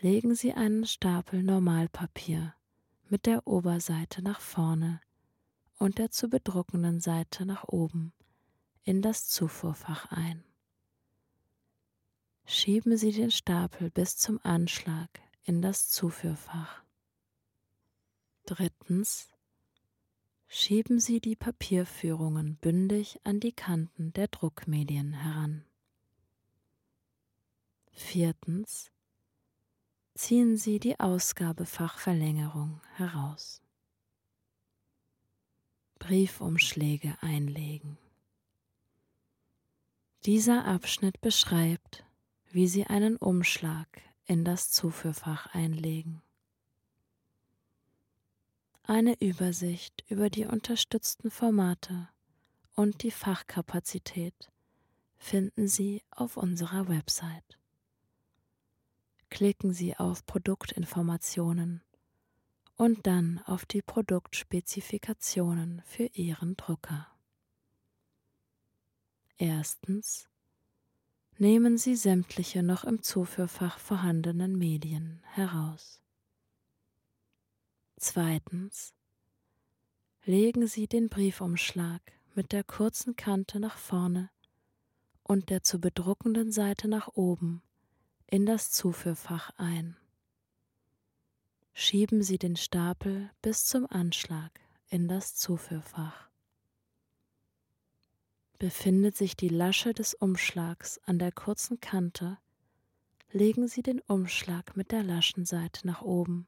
Legen 0.00 0.34
Sie 0.34 0.52
einen 0.52 0.86
Stapel 0.86 1.42
Normalpapier 1.42 2.54
mit 3.08 3.26
der 3.26 3.46
Oberseite 3.46 4.22
nach 4.22 4.40
vorne 4.40 5.00
und 5.76 5.98
der 5.98 6.10
zu 6.10 6.28
bedruckenden 6.28 7.00
Seite 7.00 7.44
nach 7.44 7.64
oben 7.64 8.12
in 8.84 9.02
das 9.02 9.28
Zufuhrfach 9.28 10.10
ein 10.10 10.42
schieben 12.48 12.96
Sie 12.96 13.12
den 13.12 13.30
Stapel 13.30 13.90
bis 13.90 14.16
zum 14.16 14.40
Anschlag 14.42 15.10
in 15.44 15.60
das 15.60 15.90
Zuführfach. 15.90 16.82
Drittens. 18.46 19.28
Schieben 20.50 20.98
Sie 20.98 21.20
die 21.20 21.36
Papierführungen 21.36 22.56
bündig 22.56 23.20
an 23.22 23.38
die 23.38 23.52
Kanten 23.52 24.14
der 24.14 24.28
Druckmedien 24.28 25.12
heran. 25.12 25.67
Viertens. 27.98 28.90
Ziehen 30.14 30.56
Sie 30.56 30.78
die 30.78 30.98
Ausgabefachverlängerung 30.98 32.80
heraus. 32.94 33.60
Briefumschläge 35.98 37.18
einlegen. 37.20 37.98
Dieser 40.24 40.64
Abschnitt 40.64 41.20
beschreibt, 41.20 42.04
wie 42.50 42.66
Sie 42.66 42.86
einen 42.86 43.16
Umschlag 43.16 44.00
in 44.24 44.44
das 44.44 44.70
Zuführfach 44.70 45.52
einlegen. 45.54 46.22
Eine 48.84 49.20
Übersicht 49.20 50.04
über 50.08 50.30
die 50.30 50.46
unterstützten 50.46 51.30
Formate 51.30 52.08
und 52.74 53.02
die 53.02 53.10
Fachkapazität 53.10 54.50
finden 55.18 55.68
Sie 55.68 56.02
auf 56.10 56.38
unserer 56.38 56.88
Website. 56.88 57.57
Klicken 59.30 59.72
Sie 59.72 59.96
auf 59.96 60.24
Produktinformationen 60.26 61.82
und 62.76 63.06
dann 63.06 63.40
auf 63.44 63.66
die 63.66 63.82
Produktspezifikationen 63.82 65.82
für 65.84 66.06
Ihren 66.14 66.56
Drucker. 66.56 67.06
Erstens 69.36 70.28
nehmen 71.36 71.78
Sie 71.78 71.94
sämtliche 71.94 72.62
noch 72.62 72.84
im 72.84 73.02
Zuführfach 73.02 73.78
vorhandenen 73.78 74.56
Medien 74.56 75.22
heraus. 75.24 76.00
Zweitens. 77.96 78.94
Legen 80.24 80.66
Sie 80.66 80.86
den 80.86 81.08
Briefumschlag 81.08 82.02
mit 82.34 82.52
der 82.52 82.62
kurzen 82.62 83.16
Kante 83.16 83.60
nach 83.60 83.78
vorne 83.78 84.30
und 85.22 85.50
der 85.50 85.62
zu 85.62 85.80
bedruckenden 85.80 86.52
Seite 86.52 86.86
nach 86.86 87.08
oben 87.14 87.62
in 88.30 88.44
das 88.44 88.70
Zuführfach 88.70 89.50
ein. 89.56 89.96
Schieben 91.72 92.22
Sie 92.22 92.38
den 92.38 92.56
Stapel 92.56 93.30
bis 93.40 93.64
zum 93.64 93.86
Anschlag 93.86 94.60
in 94.90 95.08
das 95.08 95.34
Zuführfach. 95.34 96.28
Befindet 98.58 99.16
sich 99.16 99.36
die 99.36 99.48
Lasche 99.48 99.94
des 99.94 100.12
Umschlags 100.12 100.98
an 101.04 101.18
der 101.18 101.32
kurzen 101.32 101.80
Kante, 101.80 102.36
legen 103.30 103.66
Sie 103.66 103.82
den 103.82 104.00
Umschlag 104.00 104.76
mit 104.76 104.90
der 104.90 105.04
Laschenseite 105.04 105.86
nach 105.86 106.02
oben 106.02 106.46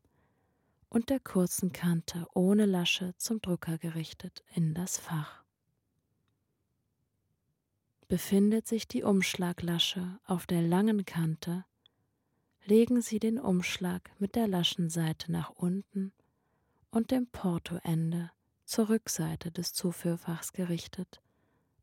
und 0.91 1.09
der 1.09 1.21
kurzen 1.21 1.73
Kante 1.73 2.27
ohne 2.35 2.67
Lasche 2.67 3.15
zum 3.17 3.41
Drucker 3.41 3.79
gerichtet 3.79 4.45
in 4.55 4.75
das 4.75 4.99
Fach. 4.99 5.45
Befindet 8.09 8.67
sich 8.67 8.89
die 8.89 9.05
Umschlaglasche 9.05 10.19
auf 10.27 10.47
der 10.47 10.63
langen 10.63 11.05
Kante, 11.05 11.65
legen 12.65 13.03
Sie 13.03 13.19
den 13.19 13.39
Umschlag 13.39 14.11
mit 14.19 14.35
der 14.35 14.49
Laschenseite 14.49 15.33
nach 15.33 15.51
unten 15.51 16.13
und 16.91 17.11
dem 17.11 17.27
Portoende 17.27 18.31
zur 18.65 18.89
Rückseite 18.89 19.51
des 19.51 19.73
Zuführfachs 19.73 20.53
gerichtet 20.53 21.21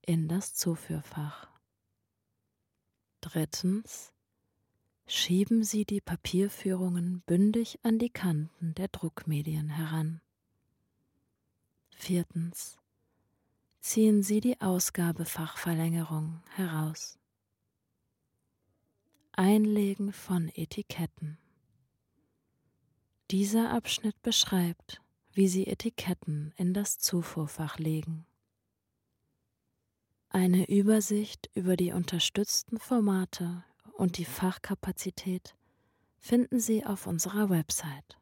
in 0.02 0.28
das 0.28 0.54
Zuführfach. 0.54 1.50
Drittens 3.22 4.14
schieben 5.06 5.64
Sie 5.64 5.86
die 5.86 6.02
Papierführungen 6.02 7.22
bündig 7.26 7.80
an 7.84 8.00
die 8.00 8.10
Kanten 8.10 8.74
der 8.76 8.88
Druckmedien 8.88 9.70
heran. 9.70 10.22
Viertens 11.96 12.78
ziehen 13.80 14.22
Sie 14.22 14.40
die 14.40 14.62
Ausgabefachverlängerung 14.62 16.42
heraus. 16.56 17.18
Einlegen 19.40 20.14
von 20.14 20.50
Etiketten. 20.56 21.38
Dieser 23.30 23.70
Abschnitt 23.70 24.20
beschreibt, 24.24 25.00
wie 25.32 25.48
Sie 25.48 25.68
Etiketten 25.68 26.56
in 26.58 26.74
das 26.74 26.98
Zufuhrfach 26.98 27.78
legen. 27.78 28.26
Eine 30.30 30.68
Übersicht 30.68 31.52
über 31.54 31.78
die 31.78 31.92
unterstützten 31.92 32.80
Formate 32.80 33.64
und 33.94 34.18
die 34.18 34.26
Fachkapazität 34.26 35.56
finden 36.18 36.60
Sie 36.60 36.84
auf 36.84 37.06
unserer 37.06 37.52
Website. 37.52 38.18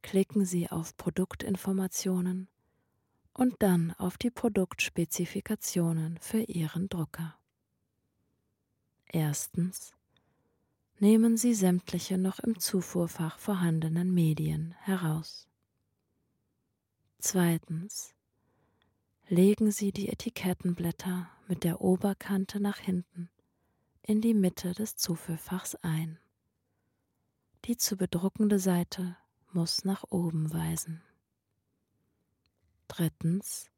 Klicken 0.00 0.46
Sie 0.46 0.70
auf 0.70 0.96
Produktinformationen 0.96 2.48
und 3.34 3.56
dann 3.58 3.92
auf 3.98 4.16
die 4.16 4.30
Produktspezifikationen 4.30 6.16
für 6.22 6.40
Ihren 6.40 6.88
Drucker. 6.88 7.38
Erstens 9.06 9.92
nehmen 10.98 11.36
Sie 11.36 11.54
sämtliche 11.54 12.18
noch 12.18 12.38
im 12.40 12.58
Zufuhrfach 12.58 13.38
vorhandenen 13.38 14.12
Medien 14.12 14.74
heraus. 14.80 15.48
Zweitens 17.18 18.14
legen 19.28 19.70
Sie 19.70 19.92
die 19.92 20.08
Etikettenblätter 20.08 21.28
mit 21.48 21.64
der 21.64 21.80
Oberkante 21.80 22.60
nach 22.60 22.78
hinten 22.78 23.30
in 24.02 24.20
die 24.20 24.34
Mitte 24.34 24.72
des 24.72 24.96
Zuführfachs 24.96 25.74
ein. 25.76 26.18
Die 27.64 27.76
zu 27.76 27.96
bedruckende 27.96 28.60
Seite 28.60 29.16
muss 29.52 29.84
nach 29.84 30.04
oben 30.10 30.52
weisen. 30.52 31.02
Drittens 32.86 33.68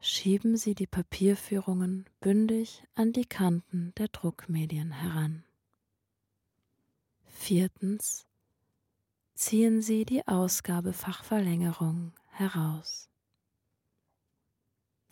schieben 0.00 0.56
Sie 0.56 0.74
die 0.74 0.86
Papierführungen 0.86 2.06
bündig 2.20 2.84
an 2.94 3.12
die 3.12 3.26
Kanten 3.26 3.92
der 3.96 4.08
Druckmedien 4.08 4.92
heran. 4.92 5.44
Viertens 7.26 8.26
ziehen 9.34 9.82
Sie 9.82 10.04
die 10.04 10.26
Ausgabefachverlängerung 10.26 12.12
heraus. 12.30 13.08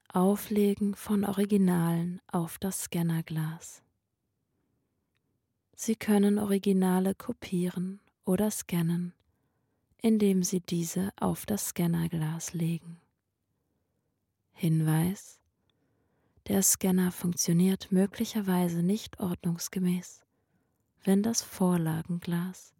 Auflegen 0.08 0.94
von 0.94 1.24
Originalen 1.24 2.22
auf 2.28 2.58
das 2.58 2.84
Scannerglas. 2.84 3.82
Sie 5.74 5.96
können 5.96 6.38
Originale 6.38 7.14
kopieren 7.14 8.00
oder 8.24 8.50
scannen, 8.50 9.12
indem 10.00 10.42
Sie 10.44 10.60
diese 10.60 11.10
auf 11.16 11.46
das 11.46 11.70
Scannerglas 11.70 12.54
legen. 12.54 13.00
Hinweis 14.56 15.40
Der 16.46 16.62
Scanner 16.62 17.10
funktioniert 17.10 17.90
möglicherweise 17.90 18.82
nicht 18.82 19.18
ordnungsgemäß, 19.18 20.24
wenn 21.02 21.22
das 21.22 21.42
Vorlagenglas 21.42 22.72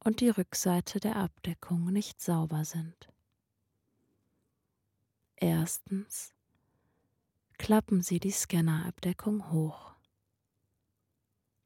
und 0.00 0.20
die 0.20 0.28
Rückseite 0.28 0.98
der 0.98 1.16
Abdeckung 1.16 1.92
nicht 1.92 2.20
sauber 2.20 2.64
sind. 2.64 3.08
Erstens 5.36 6.34
klappen 7.58 8.02
Sie 8.02 8.18
die 8.18 8.32
Scannerabdeckung 8.32 9.52
hoch. 9.52 9.94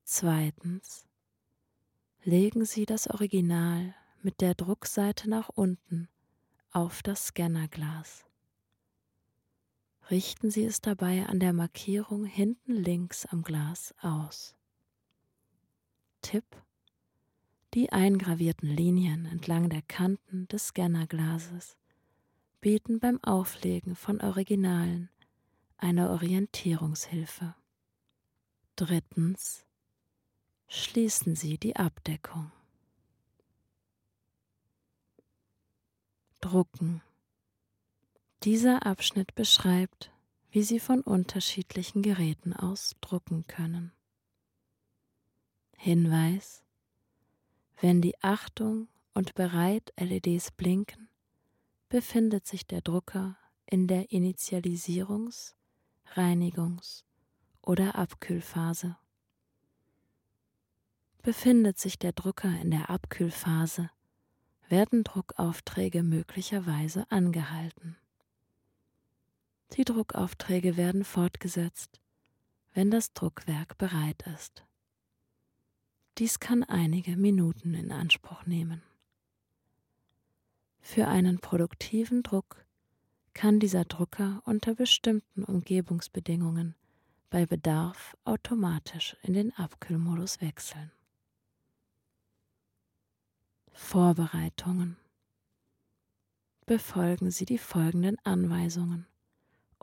Zweitens 0.04 1.06
legen 2.22 2.66
Sie 2.66 2.84
das 2.84 3.08
Original 3.08 3.94
mit 4.22 4.42
der 4.42 4.54
Druckseite 4.54 5.28
nach 5.30 5.48
unten 5.48 6.08
auf 6.70 7.02
das 7.02 7.28
Scannerglas. 7.28 8.27
Richten 10.10 10.50
Sie 10.50 10.64
es 10.64 10.80
dabei 10.80 11.26
an 11.26 11.38
der 11.38 11.52
Markierung 11.52 12.24
hinten 12.24 12.72
links 12.72 13.26
am 13.26 13.42
Glas 13.42 13.94
aus. 14.00 14.56
Tipp 16.22 16.44
Die 17.74 17.92
eingravierten 17.92 18.70
Linien 18.70 19.26
entlang 19.26 19.68
der 19.68 19.82
Kanten 19.82 20.48
des 20.48 20.68
Scannerglases 20.68 21.76
bieten 22.60 23.00
beim 23.00 23.22
Auflegen 23.22 23.94
von 23.96 24.20
Originalen 24.22 25.10
eine 25.76 26.10
Orientierungshilfe. 26.10 27.54
Drittens. 28.76 29.64
Schließen 30.68 31.34
Sie 31.34 31.58
die 31.58 31.76
Abdeckung. 31.76 32.50
Drucken. 36.40 37.02
Dieser 38.44 38.86
Abschnitt 38.86 39.34
beschreibt, 39.34 40.12
wie 40.50 40.62
Sie 40.62 40.78
von 40.78 41.00
unterschiedlichen 41.00 42.02
Geräten 42.02 42.52
aus 42.52 42.94
drucken 43.00 43.46
können. 43.46 43.92
Hinweis. 45.76 46.62
Wenn 47.80 48.00
die 48.00 48.18
Achtung 48.22 48.88
und 49.14 49.34
bereit 49.34 49.92
LEDs 49.96 50.52
blinken, 50.52 51.08
befindet 51.88 52.46
sich 52.46 52.66
der 52.66 52.80
Drucker 52.80 53.36
in 53.66 53.86
der 53.86 54.10
Initialisierungs- 54.10 55.54
Reinigungs- 56.14 57.04
oder 57.60 57.96
Abkühlphase. 57.96 58.96
Befindet 61.22 61.78
sich 61.78 61.98
der 61.98 62.12
Drucker 62.12 62.48
in 62.60 62.70
der 62.70 62.88
Abkühlphase, 62.88 63.90
werden 64.68 65.04
Druckaufträge 65.04 66.02
möglicherweise 66.02 67.10
angehalten. 67.10 67.96
Die 69.74 69.84
Druckaufträge 69.84 70.76
werden 70.76 71.04
fortgesetzt, 71.04 72.00
wenn 72.72 72.90
das 72.90 73.12
Druckwerk 73.12 73.78
bereit 73.78 74.22
ist. 74.34 74.64
Dies 76.18 76.40
kann 76.40 76.64
einige 76.64 77.16
Minuten 77.16 77.74
in 77.74 77.92
Anspruch 77.92 78.44
nehmen. 78.46 78.82
Für 80.80 81.06
einen 81.06 81.38
produktiven 81.38 82.22
Druck 82.22 82.64
kann 83.34 83.60
dieser 83.60 83.84
Drucker 83.84 84.42
unter 84.44 84.74
bestimmten 84.74 85.44
Umgebungsbedingungen 85.44 86.74
bei 87.30 87.46
Bedarf 87.46 88.16
automatisch 88.24 89.16
in 89.22 89.34
den 89.34 89.52
Abkühlmodus 89.54 90.40
wechseln. 90.40 90.90
Vorbereitungen 93.72 94.96
Befolgen 96.66 97.30
Sie 97.30 97.44
die 97.44 97.58
folgenden 97.58 98.18
Anweisungen, 98.24 99.06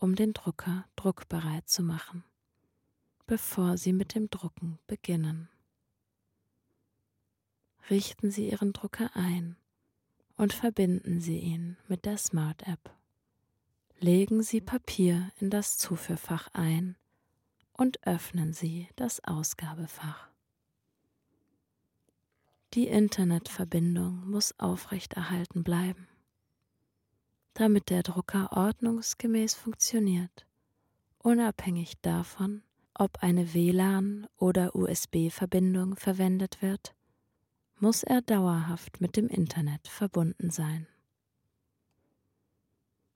um 0.05 0.15
den 0.15 0.31
Drucker 0.31 0.85
druckbereit 0.95 1.67
zu 1.67 1.83
machen, 1.83 2.23
bevor 3.27 3.77
Sie 3.77 3.91
mit 3.91 4.15
dem 4.15 4.29
Drucken 4.29 4.79
beginnen. 4.87 5.49
Richten 7.89 8.31
Sie 8.31 8.49
Ihren 8.49 8.71
Drucker 8.71 9.09
ein 9.15 9.57
und 10.37 10.53
verbinden 10.53 11.19
Sie 11.19 11.39
ihn 11.39 11.75
mit 11.87 12.05
der 12.05 12.17
Smart 12.17 12.65
App 12.67 12.95
legen 13.99 14.43
Sie 14.43 14.61
Papier 14.61 15.31
in 15.39 15.49
das 15.49 15.77
Zuführfach 15.77 16.49
ein 16.53 16.95
und 17.73 18.05
öffnen 18.05 18.53
Sie 18.53 18.87
das 18.95 19.23
Ausgabefach. 19.23 20.27
Die 22.73 22.87
Internetverbindung 22.87 24.29
muss 24.29 24.59
aufrechterhalten 24.59 25.63
bleiben. 25.63 26.07
Damit 27.57 27.89
der 27.89 28.03
Drucker 28.03 28.51
ordnungsgemäß 28.51 29.55
funktioniert, 29.55 30.45
unabhängig 31.19 31.93
davon, 32.01 32.63
ob 32.93 33.23
eine 33.23 33.53
WLAN- 33.53 34.27
oder 34.37 34.75
USB-Verbindung 34.75 35.95
verwendet 35.95 36.61
wird, 36.61 36.93
muss 37.79 38.03
er 38.03 38.21
dauerhaft 38.21 38.99
mit 38.99 39.15
dem 39.15 39.29
Internet 39.29 39.87
verbunden 39.87 40.49
sein. 40.49 40.85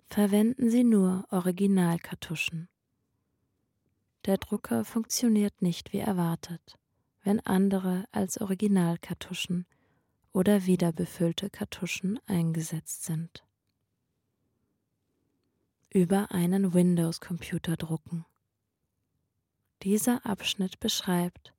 Verwenden 0.07 0.69
Sie 0.69 0.85
nur 0.85 1.25
Originalkartuschen. 1.31 2.69
Der 4.25 4.37
Drucker 4.37 4.85
funktioniert 4.85 5.61
nicht 5.61 5.91
wie 5.91 5.99
erwartet, 5.99 6.79
wenn 7.25 7.41
andere 7.41 8.05
als 8.13 8.39
Originalkartuschen 8.39 9.65
oder 10.31 10.65
wiederbefüllte 10.65 11.49
Kartuschen 11.49 12.21
eingesetzt 12.25 13.03
sind. 13.03 13.43
Über 15.91 16.29
einen 16.29 16.75
Windows-Computer 16.75 17.75
drucken. 17.75 18.23
Dieser 19.81 20.23
Abschnitt 20.23 20.79
beschreibt, 20.79 21.51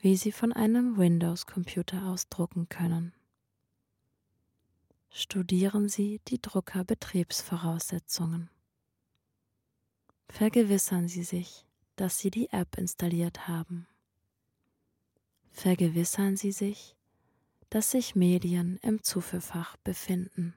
wie 0.00 0.16
Sie 0.16 0.30
von 0.30 0.52
einem 0.52 0.96
Windows-Computer 0.96 2.04
aus 2.04 2.28
drucken 2.28 2.68
können. 2.68 3.12
Studieren 5.10 5.88
Sie 5.88 6.20
die 6.28 6.40
Druckerbetriebsvoraussetzungen. 6.40 8.48
Vergewissern 10.28 11.08
Sie 11.08 11.24
sich, 11.24 11.66
dass 11.96 12.20
Sie 12.20 12.30
die 12.30 12.50
App 12.50 12.78
installiert 12.78 13.48
haben. 13.48 13.88
Vergewissern 15.50 16.36
Sie 16.36 16.52
sich, 16.52 16.94
dass 17.70 17.90
sich 17.90 18.14
Medien 18.14 18.78
im 18.82 19.02
Zuführfach 19.02 19.76
befinden. 19.78 20.54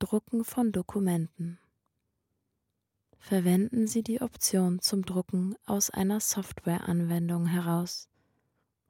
Drucken 0.00 0.44
von 0.44 0.72
Dokumenten. 0.72 1.58
Verwenden 3.18 3.86
Sie 3.86 4.02
die 4.02 4.20
Option 4.20 4.80
zum 4.80 5.06
Drucken 5.06 5.54
aus 5.66 5.88
einer 5.88 6.20
Softwareanwendung 6.20 7.46
heraus, 7.46 8.08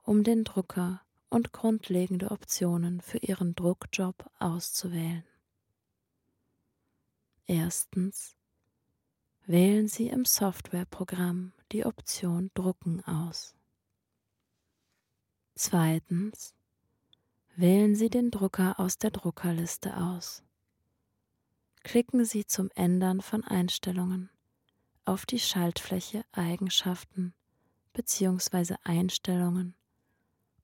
um 0.03 0.25
den 0.25 0.45
Drucker 0.45 1.03
und 1.29 1.53
grundlegende 1.53 2.31
Optionen 2.31 3.03
für 3.03 3.19
Ihren 3.19 3.55
Druckjob 3.55 4.31
auszuwählen. 4.39 5.25
Erstens. 7.47 8.35
Wählen 9.47 9.89
Sie 9.89 10.09
im 10.09 10.25
Softwareprogramm 10.25 11.53
die 11.71 11.85
Option 11.85 12.51
Drucken 12.55 13.05
aus. 13.05 13.55
Zweitens. 15.55 16.55
Wählen 17.57 17.95
Sie 17.95 18.09
den 18.09 18.31
Drucker 18.31 18.81
aus 18.81 18.97
der 18.97 19.11
Druckerliste 19.11 19.97
aus 19.99 20.43
klicken 21.85 22.25
Sie 22.25 22.47
zum 22.47 22.71
Ändern 22.75 23.21
von 23.21 23.45
Einstellungen 23.45 24.31
auf 25.05 25.27
die 25.27 25.39
Schaltfläche 25.39 26.25
Eigenschaften 26.33 27.35
bzw. 27.93 28.77
Einstellungen, 28.83 29.77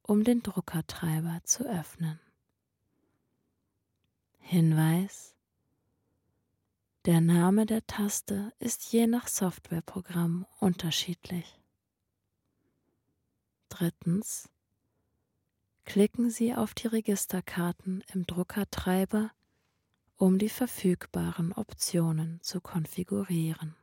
um 0.02 0.24
den 0.24 0.42
Druckertreiber 0.42 1.40
zu 1.44 1.64
öffnen. 1.68 2.18
Hinweis 4.38 5.36
Der 7.04 7.20
Name 7.20 7.66
der 7.66 7.86
Taste 7.86 8.52
ist 8.58 8.90
je 8.90 9.06
nach 9.06 9.28
Softwareprogramm 9.28 10.46
unterschiedlich. 10.58 11.60
Drittens 13.68 14.48
klicken 15.84 16.30
Sie 16.30 16.54
auf 16.54 16.74
die 16.74 16.88
Registerkarten 16.88 18.02
im 18.12 18.26
Druckertreiber 18.26 19.30
um 20.20 20.38
die 20.38 20.50
verfügbaren 20.50 21.54
Optionen 21.54 22.42
zu 22.42 22.60
konfigurieren. 22.60 23.74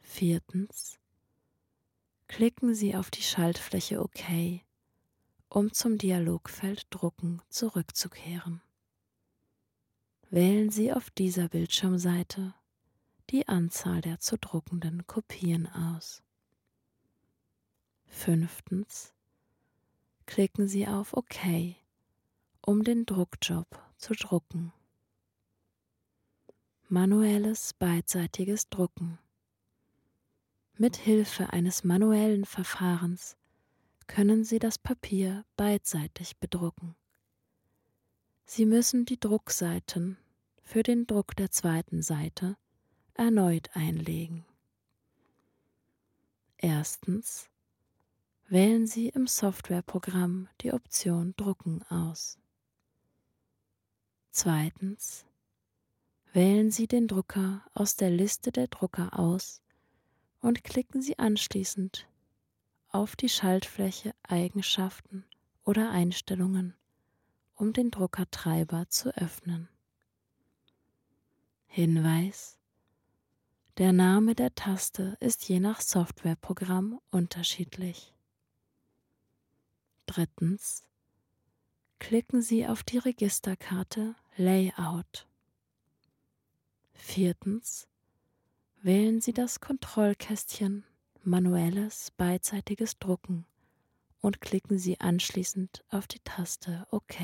Viertens. 0.00 0.98
Klicken 2.26 2.74
Sie 2.74 2.96
auf 2.96 3.10
die 3.10 3.20
Schaltfläche 3.20 4.00
OK, 4.00 4.62
um 5.50 5.74
zum 5.74 5.98
Dialogfeld 5.98 6.86
Drucken 6.88 7.42
zurückzukehren. 7.50 8.62
Wählen 10.30 10.70
Sie 10.70 10.90
auf 10.90 11.10
dieser 11.10 11.50
Bildschirmseite 11.50 12.54
die 13.28 13.46
Anzahl 13.46 14.00
der 14.00 14.20
zu 14.20 14.38
druckenden 14.38 15.06
Kopien 15.06 15.66
aus. 15.66 16.22
Fünftens. 18.06 19.12
Klicken 20.24 20.66
Sie 20.66 20.88
auf 20.88 21.12
OK, 21.12 21.76
um 22.66 22.82
den 22.82 23.04
Druckjob 23.04 23.66
zu 23.98 24.14
drucken. 24.14 24.72
Manuelles 26.88 27.74
beidseitiges 27.74 28.68
Drucken. 28.70 29.18
Mit 30.76 30.96
Hilfe 30.96 31.52
eines 31.52 31.84
manuellen 31.84 32.44
Verfahrens 32.44 33.36
können 34.06 34.44
Sie 34.44 34.58
das 34.58 34.78
Papier 34.78 35.44
beidseitig 35.56 36.38
bedrucken. 36.38 36.94
Sie 38.46 38.66
müssen 38.66 39.04
die 39.04 39.20
Druckseiten 39.20 40.16
für 40.62 40.82
den 40.82 41.06
Druck 41.06 41.36
der 41.36 41.50
zweiten 41.50 42.02
Seite 42.02 42.56
erneut 43.14 43.70
einlegen. 43.74 44.44
Erstens 46.56 47.50
wählen 48.48 48.86
Sie 48.86 49.08
im 49.08 49.26
Softwareprogramm 49.26 50.48
die 50.62 50.72
Option 50.72 51.34
Drucken 51.36 51.82
aus. 51.84 52.38
Zweitens 54.36 55.24
wählen 56.32 56.72
Sie 56.72 56.88
den 56.88 57.06
Drucker 57.06 57.64
aus 57.72 57.94
der 57.94 58.10
Liste 58.10 58.50
der 58.50 58.66
Drucker 58.66 59.16
aus 59.16 59.62
und 60.40 60.64
klicken 60.64 61.00
Sie 61.02 61.20
anschließend 61.20 62.08
auf 62.88 63.14
die 63.14 63.28
Schaltfläche 63.28 64.12
Eigenschaften 64.24 65.24
oder 65.62 65.92
Einstellungen, 65.92 66.74
um 67.54 67.72
den 67.72 67.92
Druckertreiber 67.92 68.88
zu 68.88 69.16
öffnen. 69.16 69.68
Hinweis 71.68 72.58
Der 73.78 73.92
Name 73.92 74.34
der 74.34 74.52
Taste 74.56 75.16
ist 75.20 75.48
je 75.48 75.60
nach 75.60 75.80
Softwareprogramm 75.80 77.00
unterschiedlich. 77.12 78.12
Drittens 80.06 80.82
klicken 82.06 82.42
Sie 82.42 82.66
auf 82.66 82.82
die 82.82 82.98
Registerkarte 82.98 84.14
Layout. 84.36 85.26
Viertens. 86.92 87.88
Wählen 88.82 89.22
Sie 89.22 89.32
das 89.32 89.60
Kontrollkästchen 89.60 90.84
Manuelles 91.22 92.10
beidseitiges 92.10 92.98
Drucken 92.98 93.46
und 94.20 94.42
klicken 94.42 94.78
Sie 94.78 95.00
anschließend 95.00 95.82
auf 95.88 96.06
die 96.06 96.18
Taste 96.18 96.86
OK. 96.90 97.14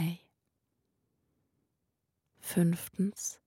Fünftens. 2.38 3.38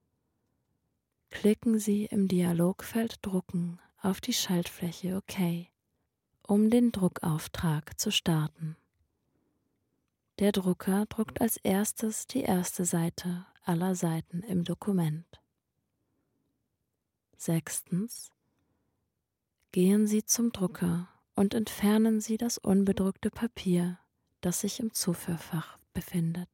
Klicken 1.31 1.79
Sie 1.79 2.05
im 2.05 2.27
Dialogfeld 2.27 3.25
Drucken 3.25 3.79
auf 4.03 4.21
die 4.21 4.33
Schaltfläche 4.33 5.17
OK, 5.17 5.65
um 6.45 6.69
den 6.69 6.91
Druckauftrag 6.91 7.99
zu 7.99 8.11
starten. 8.11 8.77
Der 10.39 10.51
Drucker 10.51 11.05
druckt 11.05 11.41
als 11.41 11.57
erstes 11.57 12.25
die 12.25 12.41
erste 12.41 12.85
Seite 12.85 13.45
aller 13.63 13.93
Seiten 13.93 14.41
im 14.41 14.63
Dokument. 14.63 15.27
Sechstens. 17.37 18.31
Gehen 19.71 20.07
Sie 20.07 20.25
zum 20.25 20.51
Drucker 20.51 21.07
und 21.35 21.53
entfernen 21.53 22.19
Sie 22.19 22.37
das 22.37 22.57
unbedruckte 22.57 23.29
Papier, 23.29 23.99
das 24.41 24.61
sich 24.61 24.79
im 24.79 24.91
Zuführfach 24.93 25.77
befindet. 25.93 26.49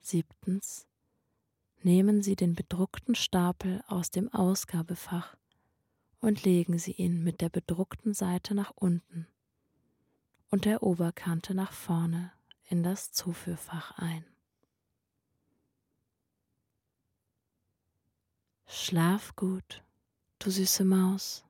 Siebtens. 0.00 0.86
Nehmen 1.82 2.22
Sie 2.22 2.36
den 2.36 2.54
bedruckten 2.54 3.16
Stapel 3.16 3.82
aus 3.88 4.10
dem 4.10 4.32
Ausgabefach 4.32 5.36
und 6.20 6.44
legen 6.44 6.78
Sie 6.78 6.92
ihn 6.92 7.24
mit 7.24 7.40
der 7.40 7.48
bedruckten 7.48 8.14
Seite 8.14 8.54
nach 8.54 8.72
unten 8.76 9.26
und 10.50 10.64
der 10.64 10.82
Oberkante 10.82 11.54
nach 11.54 11.72
vorne 11.72 12.32
in 12.68 12.82
das 12.82 13.12
Zuführfach 13.12 13.98
ein. 13.98 14.24
Schlaf 18.66 19.36
gut, 19.36 19.84
du 20.38 20.50
süße 20.50 20.84
Maus. 20.84 21.45